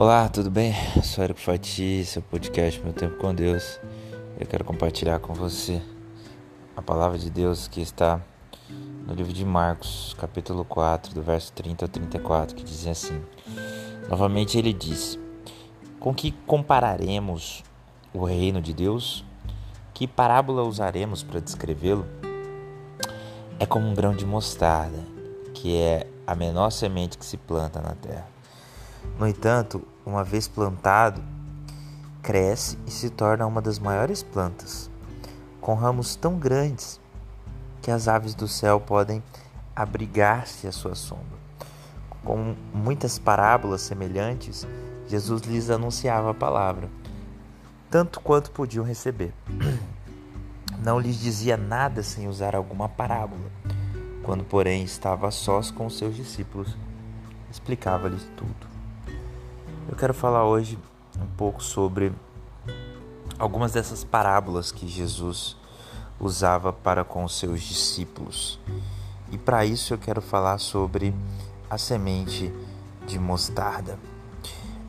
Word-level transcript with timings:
Olá, 0.00 0.30
tudo 0.30 0.50
bem? 0.50 0.72
Sou 1.02 1.22
Eric 1.22 1.38
Fati, 1.38 2.06
seu 2.06 2.22
podcast 2.22 2.80
Meu 2.80 2.94
Tempo 2.94 3.18
com 3.18 3.34
Deus. 3.34 3.78
Eu 4.40 4.46
quero 4.46 4.64
compartilhar 4.64 5.18
com 5.18 5.34
você 5.34 5.82
a 6.74 6.80
palavra 6.80 7.18
de 7.18 7.28
Deus 7.28 7.68
que 7.68 7.82
está 7.82 8.18
no 9.06 9.12
livro 9.12 9.30
de 9.30 9.44
Marcos, 9.44 10.16
capítulo 10.18 10.64
4, 10.64 11.12
do 11.12 11.20
verso 11.20 11.52
30 11.52 11.84
ao 11.84 11.88
34, 11.90 12.56
que 12.56 12.64
diz 12.64 12.86
assim: 12.86 13.22
Novamente 14.08 14.56
ele 14.56 14.72
diz: 14.72 15.18
Com 15.98 16.14
que 16.14 16.32
compararemos 16.46 17.62
o 18.14 18.24
reino 18.24 18.62
de 18.62 18.72
Deus? 18.72 19.22
Que 19.92 20.06
parábola 20.06 20.62
usaremos 20.62 21.22
para 21.22 21.40
descrevê-lo? 21.40 22.06
É 23.58 23.66
como 23.66 23.86
um 23.86 23.94
grão 23.94 24.16
de 24.16 24.24
mostarda, 24.24 25.04
que 25.52 25.76
é 25.76 26.06
a 26.26 26.34
menor 26.34 26.70
semente 26.70 27.18
que 27.18 27.26
se 27.26 27.36
planta 27.36 27.82
na 27.82 27.94
terra. 27.94 28.40
No 29.18 29.26
entanto, 29.26 29.86
uma 30.04 30.24
vez 30.24 30.48
plantado, 30.48 31.22
cresce 32.22 32.78
e 32.86 32.90
se 32.90 33.10
torna 33.10 33.46
uma 33.46 33.60
das 33.60 33.78
maiores 33.78 34.22
plantas, 34.22 34.90
com 35.60 35.74
ramos 35.74 36.16
tão 36.16 36.38
grandes 36.38 37.00
que 37.80 37.90
as 37.90 38.08
aves 38.08 38.34
do 38.34 38.46
céu 38.46 38.80
podem 38.80 39.22
abrigar-se 39.74 40.66
à 40.66 40.72
sua 40.72 40.94
sombra. 40.94 41.40
Com 42.24 42.54
muitas 42.74 43.18
parábolas 43.18 43.80
semelhantes, 43.80 44.66
Jesus 45.08 45.42
lhes 45.42 45.70
anunciava 45.70 46.30
a 46.30 46.34
palavra, 46.34 46.88
tanto 47.90 48.20
quanto 48.20 48.50
podiam 48.50 48.84
receber. 48.84 49.32
Não 50.84 50.98
lhes 50.98 51.18
dizia 51.18 51.56
nada 51.56 52.02
sem 52.02 52.28
usar 52.28 52.54
alguma 52.54 52.88
parábola. 52.88 53.50
Quando, 54.22 54.44
porém, 54.44 54.84
estava 54.84 55.30
sós 55.30 55.70
com 55.70 55.86
os 55.86 55.98
seus 55.98 56.14
discípulos, 56.14 56.76
explicava-lhes 57.50 58.24
tudo. 58.36 58.69
Eu 59.90 59.96
quero 59.96 60.14
falar 60.14 60.44
hoje 60.44 60.78
um 61.20 61.26
pouco 61.36 61.60
sobre 61.60 62.12
algumas 63.36 63.72
dessas 63.72 64.04
parábolas 64.04 64.70
que 64.70 64.86
Jesus 64.86 65.56
usava 66.20 66.72
para 66.72 67.02
com 67.02 67.24
os 67.24 67.36
seus 67.36 67.60
discípulos. 67.60 68.60
E 69.32 69.36
para 69.36 69.64
isso 69.64 69.92
eu 69.92 69.98
quero 69.98 70.22
falar 70.22 70.58
sobre 70.58 71.12
a 71.68 71.76
semente 71.76 72.54
de 73.04 73.18
mostarda. 73.18 73.98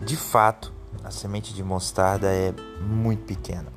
De 0.00 0.16
fato, 0.16 0.72
a 1.04 1.12
semente 1.12 1.54
de 1.54 1.62
mostarda 1.62 2.26
é 2.26 2.52
muito 2.82 3.22
pequena. 3.22 3.72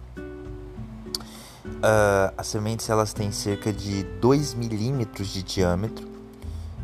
Uh, 1.68 2.34
as 2.36 2.48
sementes 2.48 2.90
elas 2.90 3.14
têm 3.14 3.32
cerca 3.32 3.72
de 3.72 4.02
2 4.20 4.56
milímetros 4.56 5.28
de 5.28 5.44
diâmetro 5.44 6.10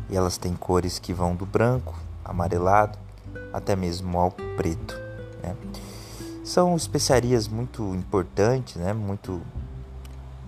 e 0.08 0.16
elas 0.16 0.38
têm 0.38 0.54
cores 0.54 1.00
que 1.00 1.12
vão 1.12 1.34
do 1.34 1.44
branco, 1.44 1.98
amarelado, 2.24 3.07
até 3.52 3.74
mesmo 3.76 4.18
ao 4.18 4.30
preto. 4.30 4.94
Né? 5.42 5.56
São 6.44 6.76
especiarias 6.76 7.48
muito 7.48 7.82
importantes, 7.94 8.76
né? 8.76 8.92
muito, 8.92 9.42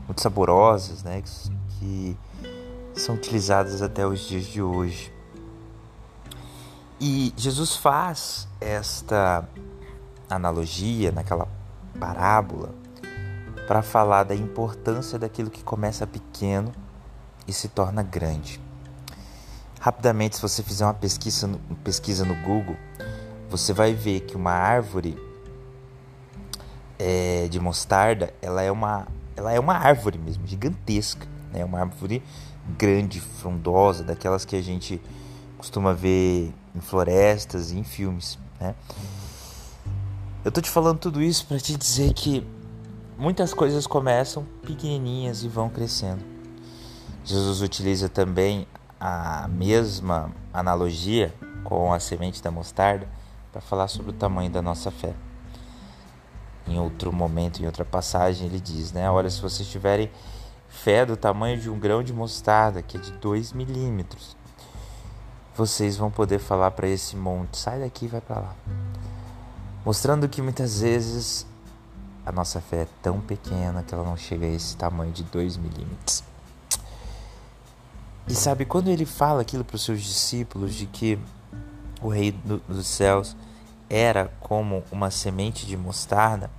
muito 0.07 0.21
saborosas, 0.21 1.03
né? 1.03 1.23
que 1.79 2.17
são 2.95 3.15
utilizadas 3.15 3.83
até 3.83 4.07
os 4.07 4.21
dias 4.21 4.45
de 4.45 4.63
hoje. 4.63 5.13
E 7.01 7.33
Jesus 7.37 7.77
faz 7.77 8.47
esta 8.61 9.49
analogia 10.29 11.11
naquela 11.11 11.49
parábola 11.99 12.75
para 13.67 13.83
falar 13.83 14.25
da 14.25 14.35
importância 14.35 15.19
daquilo 15.19 15.51
que 15.51 15.63
começa 15.63 16.07
pequeno 16.07 16.73
e 17.47 17.53
se 17.53 17.69
torna 17.69 18.03
grande. 18.03 18.61
Rapidamente, 19.81 20.37
se 20.37 20.43
você 20.43 20.63
fizer 20.63 20.85
uma 20.85 20.93
pesquisa 20.93 21.47
no, 21.47 21.59
pesquisa 21.83 22.23
no 22.23 22.35
Google, 22.35 22.77
você 23.49 23.73
vai 23.73 23.95
ver 23.95 24.21
que 24.21 24.37
uma 24.37 24.53
árvore 24.53 25.17
é, 26.99 27.49
de 27.49 27.59
mostarda, 27.59 28.33
ela 28.43 28.61
é 28.61 28.71
uma, 28.71 29.09
ela 29.35 29.51
é 29.53 29.59
uma 29.59 29.75
árvore 29.75 30.19
mesmo, 30.19 30.47
gigantesca, 30.47 31.27
né? 31.51 31.65
Uma 31.65 31.81
árvore 31.81 32.23
grande, 32.77 33.21
frondosa, 33.21 34.05
daquelas 34.05 34.45
que 34.45 34.55
a 34.55 34.63
gente 34.63 35.01
costuma 35.57 35.95
ver 35.95 36.53
em 36.75 36.81
florestas 36.81 37.71
e 37.71 37.79
em 37.79 37.83
filmes, 37.83 38.39
né? 38.61 38.75
Eu 40.45 40.53
tô 40.53 40.61
te 40.61 40.69
falando 40.69 40.99
tudo 40.99 41.23
isso 41.23 41.47
para 41.47 41.59
te 41.59 41.75
dizer 41.75 42.13
que 42.13 42.47
muitas 43.17 43.55
coisas 43.55 43.87
começam 43.87 44.45
pequenininhas 44.63 45.43
e 45.43 45.49
vão 45.49 45.71
crescendo. 45.71 46.23
Jesus 47.25 47.63
utiliza 47.63 48.11
também 48.11 48.67
a 49.01 49.49
mesma 49.49 50.31
analogia 50.53 51.35
com 51.65 51.93
a 51.93 51.99
semente 51.99 52.43
da 52.43 52.51
mostarda 52.51 53.09
para 53.51 53.61
falar 53.61 53.89
sobre 53.89 54.11
o 54.11 54.15
tamanho 54.15 54.51
da 54.51 54.61
nossa 54.61 54.91
fé. 54.91 55.15
Em 56.69 56.79
outro 56.79 57.13
momento, 57.13 57.63
em 57.63 57.67
outra 57.67 57.85
passagem, 57.85 58.47
ele 58.47 58.61
diz, 58.61 58.93
né? 58.93 59.11
Olha, 59.11 59.31
se 59.31 59.41
vocês 59.41 59.69
tiverem 59.69 60.11
fé 60.69 61.05
do 61.05 61.17
tamanho 61.17 61.59
de 61.59 61.71
um 61.71 61.79
grão 61.79 62.03
de 62.03 62.13
mostarda, 62.13 62.83
que 62.83 62.97
é 62.97 63.01
de 63.01 63.13
2 63.13 63.53
milímetros, 63.55 64.37
vocês 65.57 65.97
vão 65.97 66.11
poder 66.11 66.39
falar 66.39 66.71
para 66.71 66.87
esse 66.87 67.17
monte, 67.17 67.57
sai 67.57 67.81
daqui 67.81 68.05
e 68.05 68.09
vai 68.09 68.21
para 68.21 68.41
lá. 68.41 68.55
Mostrando 69.85 70.29
que 70.29 70.41
muitas 70.43 70.81
vezes 70.81 71.47
a 72.25 72.31
nossa 72.31 72.61
fé 72.61 72.83
é 72.83 72.89
tão 73.03 73.19
pequena 73.21 73.83
que 73.83 73.95
ela 73.95 74.05
não 74.05 74.17
chega 74.17 74.47
a 74.47 74.51
esse 74.51 74.77
tamanho 74.77 75.11
de 75.11 75.25
2 75.25 75.57
milímetros. 75.57 76.30
E 78.29 78.35
sabe, 78.35 78.65
quando 78.65 78.89
ele 78.89 79.05
fala 79.05 79.43
aquilo 79.43 79.65
para 79.65 79.77
os 79.77 79.85
seus 79.85 80.01
discípulos 80.03 80.75
de 80.75 80.87
que 80.87 81.19
o 82.01 82.09
rei 82.09 82.33
dos 82.33 82.87
céus 82.87 83.37
era 83.89 84.31
como 84.41 84.85
uma 84.91 85.11
semente 85.11 85.67
de 85.67 85.77
mostarda, 85.77 86.51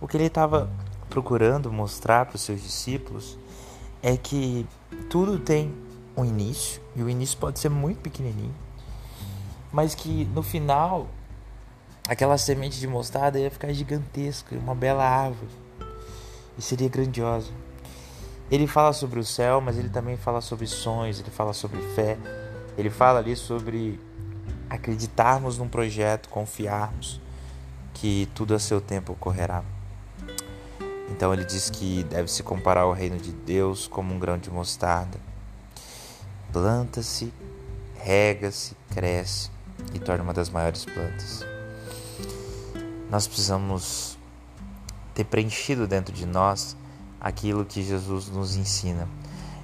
o 0.00 0.06
que 0.06 0.16
ele 0.16 0.26
estava 0.26 0.70
procurando 1.10 1.72
mostrar 1.72 2.26
para 2.26 2.36
os 2.36 2.42
seus 2.42 2.62
discípulos 2.62 3.36
é 4.02 4.16
que 4.16 4.66
tudo 5.10 5.38
tem 5.38 5.74
um 6.16 6.24
início, 6.24 6.80
e 6.94 7.02
o 7.02 7.08
início 7.08 7.36
pode 7.38 7.58
ser 7.58 7.68
muito 7.68 8.00
pequenininho, 8.00 8.54
mas 9.72 9.94
que 9.94 10.24
no 10.26 10.42
final 10.42 11.08
aquela 12.08 12.38
semente 12.38 12.78
de 12.78 12.86
mostarda 12.86 13.38
ia 13.38 13.50
ficar 13.50 13.72
gigantesca, 13.72 14.54
uma 14.56 14.74
bela 14.74 15.04
árvore, 15.04 15.50
e 16.56 16.62
seria 16.62 16.88
grandiosa. 16.88 17.50
Ele 18.54 18.68
fala 18.68 18.92
sobre 18.92 19.18
o 19.18 19.24
céu, 19.24 19.60
mas 19.60 19.76
ele 19.76 19.88
também 19.88 20.16
fala 20.16 20.40
sobre 20.40 20.68
sonhos, 20.68 21.18
ele 21.18 21.28
fala 21.28 21.52
sobre 21.52 21.82
fé, 21.96 22.16
ele 22.78 22.88
fala 22.88 23.18
ali 23.18 23.34
sobre 23.34 23.98
acreditarmos 24.70 25.58
num 25.58 25.66
projeto, 25.66 26.28
confiarmos 26.28 27.20
que 27.92 28.28
tudo 28.32 28.54
a 28.54 28.60
seu 28.60 28.80
tempo 28.80 29.12
ocorrerá. 29.12 29.64
Então 31.10 31.32
ele 31.34 31.44
diz 31.44 31.68
que 31.68 32.04
deve 32.04 32.30
se 32.30 32.44
comparar 32.44 32.82
ao 32.82 32.92
reino 32.92 33.18
de 33.18 33.32
Deus 33.32 33.88
como 33.88 34.14
um 34.14 34.20
grão 34.20 34.38
de 34.38 34.48
mostarda. 34.52 35.18
Planta-se, 36.52 37.34
rega-se, 37.96 38.76
cresce 38.90 39.50
e 39.92 39.98
torna 39.98 40.22
uma 40.22 40.32
das 40.32 40.48
maiores 40.48 40.84
plantas. 40.84 41.44
Nós 43.10 43.26
precisamos 43.26 44.16
ter 45.12 45.24
preenchido 45.24 45.88
dentro 45.88 46.14
de 46.14 46.24
nós 46.24 46.76
aquilo 47.24 47.64
que 47.64 47.82
Jesus 47.82 48.28
nos 48.28 48.54
ensina. 48.54 49.08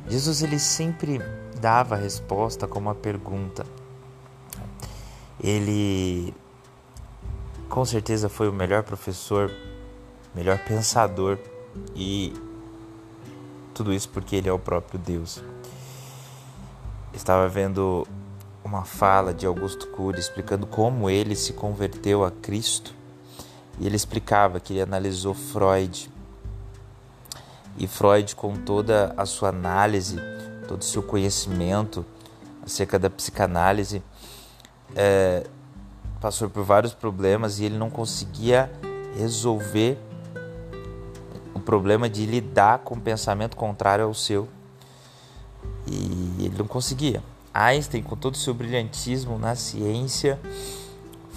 Jesus 0.08 0.42
ele 0.42 0.58
sempre 0.58 1.20
dava 1.60 1.94
a 1.94 1.98
resposta 1.98 2.66
com 2.66 2.78
uma 2.78 2.94
pergunta. 2.94 3.66
Ele 5.38 6.32
com 7.68 7.84
certeza 7.84 8.30
foi 8.30 8.48
o 8.48 8.52
melhor 8.52 8.82
professor, 8.82 9.52
melhor 10.34 10.58
pensador 10.60 11.38
e 11.94 12.32
tudo 13.74 13.92
isso 13.92 14.08
porque 14.08 14.36
ele 14.36 14.48
é 14.48 14.52
o 14.52 14.58
próprio 14.58 14.98
Deus. 14.98 15.42
Estava 17.12 17.46
vendo 17.46 18.06
uma 18.64 18.84
fala 18.86 19.34
de 19.34 19.44
Augusto 19.44 19.86
Cury 19.88 20.18
explicando 20.18 20.66
como 20.66 21.10
ele 21.10 21.36
se 21.36 21.52
converteu 21.52 22.24
a 22.24 22.30
Cristo. 22.30 22.94
E 23.78 23.86
ele 23.86 23.96
explicava 23.96 24.58
que 24.60 24.72
ele 24.72 24.82
analisou 24.82 25.34
Freud 25.34 26.10
e 27.80 27.86
Freud, 27.86 28.36
com 28.36 28.54
toda 28.56 29.14
a 29.16 29.24
sua 29.24 29.48
análise, 29.48 30.18
todo 30.68 30.82
o 30.82 30.84
seu 30.84 31.02
conhecimento 31.02 32.04
acerca 32.62 32.98
da 32.98 33.08
psicanálise, 33.08 34.02
é, 34.94 35.46
passou 36.20 36.50
por 36.50 36.62
vários 36.62 36.92
problemas 36.92 37.58
e 37.58 37.64
ele 37.64 37.78
não 37.78 37.88
conseguia 37.88 38.70
resolver 39.16 39.98
o 41.54 41.58
problema 41.58 42.06
de 42.06 42.26
lidar 42.26 42.80
com 42.80 42.96
o 42.96 43.00
pensamento 43.00 43.56
contrário 43.56 44.04
ao 44.04 44.12
seu. 44.12 44.46
E 45.86 46.44
ele 46.44 46.56
não 46.58 46.66
conseguia. 46.66 47.22
Einstein, 47.52 48.02
com 48.02 48.14
todo 48.14 48.34
o 48.34 48.38
seu 48.38 48.52
brilhantismo 48.52 49.38
na 49.38 49.54
ciência, 49.54 50.38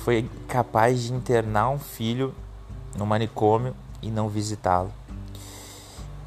foi 0.04 0.30
capaz 0.50 1.04
de 1.04 1.14
internar 1.14 1.70
um 1.70 1.80
filho 1.80 2.36
no 2.98 3.06
manicômio 3.06 3.74
e 4.02 4.12
não 4.12 4.28
visitá-lo 4.28 4.92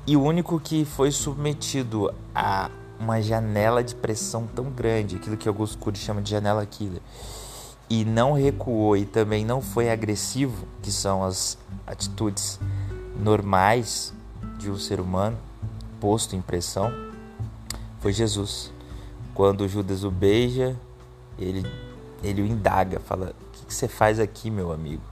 e 0.07 0.17
o 0.17 0.23
único 0.23 0.61
que 0.61 0.85
foi 0.85 1.11
submetido 1.11 2.13
a 2.35 2.71
uma 2.99 3.21
janela 3.21 3.83
de 3.83 3.95
pressão 3.95 4.47
tão 4.55 4.71
grande, 4.71 5.17
aquilo 5.17 5.37
que 5.37 5.49
Augusto 5.49 5.79
Cury 5.79 5.99
chama 5.99 6.23
de 6.23 6.31
janela 6.31 6.65
killer, 6.65 7.03
e 7.91 8.05
não 8.05 8.33
recuou 8.33 8.97
e 8.97 9.05
também 9.05 9.45
não 9.45 9.61
foi 9.61 9.91
agressivo, 9.91 10.67
que 10.83 10.91
são 10.91 11.23
as 11.23 11.59
atitudes 11.87 12.59
normais 13.19 14.13
de 14.59 14.71
um 14.71 14.79
ser 14.79 15.01
humano 15.01 15.37
posto 16.01 16.37
em 16.37 16.41
pressão, 16.41 16.93
foi 18.01 18.13
Jesus. 18.13 18.73
Quando 19.35 19.69
Judas 19.69 20.05
o 20.05 20.11
beija, 20.11 20.77
ele, 21.39 21.67
ele 22.23 22.43
o 22.43 22.47
indaga, 22.47 23.01
fala: 23.01 23.35
O 23.49 23.67
que 23.67 23.75
você 23.75 23.89
faz 23.89 24.19
aqui, 24.19 24.51
meu 24.51 24.73
amigo? 24.73 25.03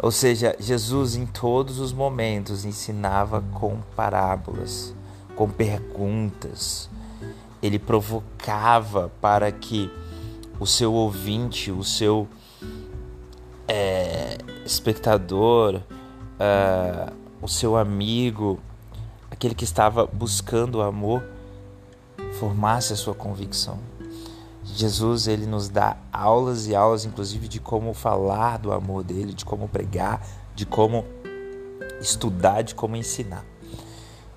Ou 0.00 0.10
seja, 0.12 0.54
Jesus 0.60 1.16
em 1.16 1.26
todos 1.26 1.80
os 1.80 1.92
momentos 1.92 2.64
ensinava 2.64 3.42
com 3.54 3.78
parábolas, 3.96 4.94
com 5.34 5.50
perguntas. 5.50 6.88
Ele 7.60 7.78
provocava 7.78 9.10
para 9.20 9.50
que 9.50 9.90
o 10.60 10.66
seu 10.66 10.92
ouvinte, 10.92 11.72
o 11.72 11.82
seu 11.82 12.28
é, 13.66 14.38
espectador, 14.64 15.76
uh, 15.76 17.12
o 17.42 17.48
seu 17.48 17.76
amigo, 17.76 18.58
aquele 19.30 19.54
que 19.54 19.64
estava 19.64 20.06
buscando 20.06 20.78
o 20.78 20.82
amor, 20.82 21.24
formasse 22.38 22.92
a 22.92 22.96
sua 22.96 23.14
convicção. 23.14 23.78
Jesus 24.74 25.26
ele 25.26 25.46
nos 25.46 25.68
dá 25.68 25.96
aulas 26.12 26.66
e 26.66 26.74
aulas, 26.74 27.04
inclusive, 27.04 27.48
de 27.48 27.58
como 27.58 27.92
falar 27.94 28.58
do 28.58 28.72
amor 28.72 29.02
dele, 29.02 29.32
de 29.32 29.44
como 29.44 29.68
pregar, 29.68 30.24
de 30.54 30.64
como 30.66 31.04
estudar, 32.00 32.62
de 32.62 32.74
como 32.74 32.96
ensinar. 32.96 33.44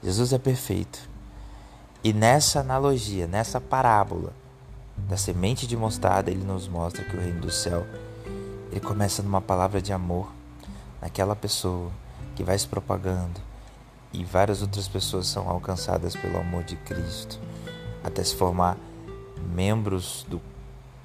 Jesus 0.01 0.33
é 0.33 0.39
perfeito. 0.39 0.99
E 2.03 2.11
nessa 2.11 2.61
analogia, 2.61 3.27
nessa 3.27 3.61
parábola 3.61 4.33
da 4.97 5.17
semente 5.17 5.67
de 5.67 5.77
mostarda, 5.77 6.31
ele 6.31 6.43
nos 6.43 6.67
mostra 6.67 7.03
que 7.03 7.15
o 7.15 7.19
reino 7.19 7.41
do 7.41 7.51
céu 7.51 7.85
ele 8.71 8.79
começa 8.79 9.21
numa 9.21 9.41
palavra 9.41 9.81
de 9.81 9.91
amor 9.91 10.31
naquela 11.01 11.35
pessoa 11.35 11.91
que 12.35 12.43
vai 12.43 12.57
se 12.57 12.67
propagando 12.67 13.39
e 14.13 14.23
várias 14.23 14.61
outras 14.61 14.87
pessoas 14.87 15.27
são 15.27 15.49
alcançadas 15.49 16.15
pelo 16.15 16.39
amor 16.39 16.63
de 16.63 16.75
Cristo 16.77 17.39
até 18.03 18.23
se 18.23 18.35
formar 18.35 18.77
membros 19.41 20.25
do 20.29 20.41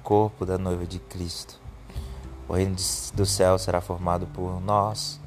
corpo 0.03 0.45
da 0.45 0.57
noiva 0.57 0.85
de 0.85 0.99
Cristo. 0.99 1.59
O 2.47 2.53
reino 2.53 2.75
do 3.13 3.25
céu 3.25 3.59
será 3.59 3.81
formado 3.81 4.25
por 4.27 4.61
nós, 4.61 5.19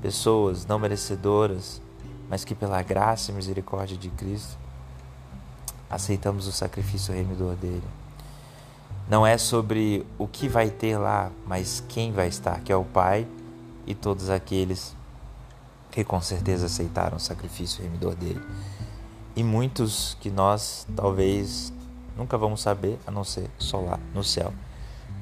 pessoas 0.00 0.64
não 0.64 0.78
merecedoras, 0.78 1.82
mas 2.28 2.44
que 2.44 2.54
pela 2.54 2.80
graça 2.82 3.30
e 3.30 3.34
misericórdia 3.34 3.96
de 3.96 4.08
Cristo 4.10 4.56
aceitamos 5.90 6.46
o 6.46 6.52
sacrifício 6.52 7.12
remidor 7.12 7.54
dele. 7.56 7.82
Não 9.08 9.26
é 9.26 9.36
sobre 9.36 10.06
o 10.16 10.26
que 10.26 10.48
vai 10.48 10.70
ter 10.70 10.96
lá, 10.96 11.30
mas 11.46 11.82
quem 11.88 12.12
vai 12.12 12.28
estar, 12.28 12.60
que 12.60 12.72
é 12.72 12.76
o 12.76 12.84
Pai 12.84 13.26
e 13.86 13.94
todos 13.94 14.30
aqueles 14.30 14.96
que 15.90 16.02
com 16.02 16.20
certeza 16.20 16.66
aceitaram 16.66 17.18
o 17.18 17.20
sacrifício 17.20 17.82
remidor 17.82 18.14
dele. 18.14 18.40
E 19.36 19.44
muitos 19.44 20.16
que 20.20 20.30
nós 20.30 20.86
talvez 20.96 21.72
nunca 22.16 22.38
vamos 22.38 22.60
saber, 22.60 22.98
a 23.06 23.10
não 23.10 23.24
ser 23.24 23.48
só 23.58 23.80
lá 23.80 23.98
no 24.12 24.22
céu, 24.22 24.52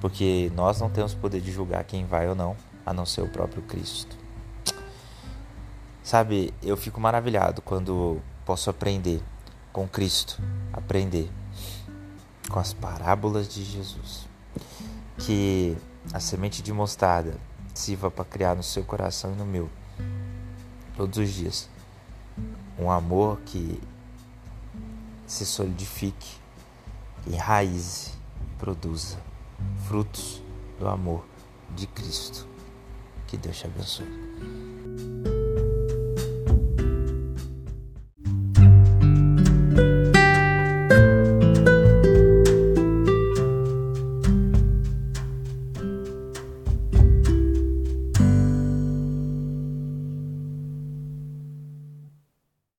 porque 0.00 0.50
nós 0.55 0.81
não 0.81 0.91
temos 0.91 1.15
poder 1.15 1.41
de 1.41 1.53
julgar 1.53 1.85
quem 1.85 2.05
vai 2.05 2.29
ou 2.29 2.35
não, 2.35 2.56
a 2.85 2.93
não 2.93 3.06
ser 3.06 3.23
o 3.23 3.29
próprio 3.29 3.62
Cristo. 3.62 4.17
Sabe, 6.03 6.53
eu 6.62 6.77
fico 6.77 7.00
maravilhado 7.00 7.62
quando 7.62 8.21
posso 8.44 8.69
aprender 8.69 9.23
com 9.73 9.87
Cristo, 9.87 10.43
aprender 10.73 11.31
com 12.50 12.59
as 12.59 12.73
parábolas 12.73 13.49
de 13.49 13.65
Jesus. 13.65 14.27
Que 15.19 15.77
a 16.12 16.19
semente 16.19 16.61
de 16.61 16.73
mostarda 16.73 17.35
sirva 17.73 18.11
para 18.11 18.25
criar 18.25 18.55
no 18.55 18.62
seu 18.62 18.85
coração 18.85 19.33
e 19.33 19.37
no 19.37 19.47
meu, 19.47 19.71
todos 20.97 21.19
os 21.19 21.31
dias, 21.31 21.71
um 22.79 22.91
amor 22.91 23.41
que 23.47 23.81
se 25.27 25.47
solidifique, 25.47 26.42
enraize 27.27 28.13
produza 28.59 29.19
frutos 29.87 30.43
do 30.79 30.89
amor 30.89 31.25
de 31.75 31.87
Cristo. 31.87 32.47
Que 33.27 33.37
Deus 33.37 33.59
te 33.59 33.67
abençoe. 33.67 35.31